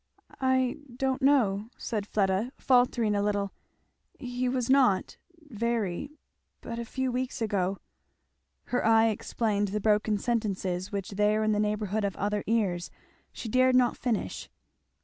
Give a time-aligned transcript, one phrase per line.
[0.41, 3.51] "I don't know," said Fleda faltering a little,
[4.17, 6.09] "he was not very,
[6.61, 7.77] but a few weeks ago"
[8.71, 12.89] Her eye explained the broken sentences which there in the neighbourhood of other ears
[13.31, 14.49] she dared not finish.